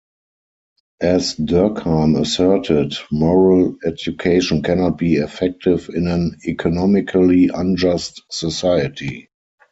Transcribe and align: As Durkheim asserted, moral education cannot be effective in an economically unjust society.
As 1.01 1.35
Durkheim 1.35 2.19
asserted, 2.19 2.95
moral 3.11 3.77
education 3.85 4.63
cannot 4.63 4.97
be 4.97 5.17
effective 5.17 5.91
in 5.93 6.07
an 6.07 6.37
economically 6.43 7.51
unjust 7.53 8.23
society. 8.31 9.29